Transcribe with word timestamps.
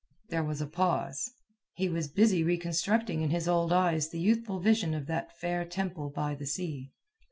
There 0.29 0.43
was 0.43 0.61
a 0.61 0.65
pause. 0.65 1.31
He 1.73 1.87
was 1.87 2.07
busy 2.07 2.43
reconstructing 2.43 3.21
in 3.21 3.29
his 3.29 3.47
old 3.47 3.71
eyes 3.71 4.09
the 4.09 4.19
youthful 4.19 4.59
vision 4.59 4.95
of 4.95 5.05
that 5.05 5.37
fair 5.37 5.63
temple 5.63 6.09
by 6.09 6.33
the 6.33 6.47
sea. 6.47 6.91